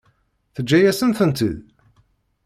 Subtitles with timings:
[0.55, 1.57] Teǧǧa-yasen-tent-id?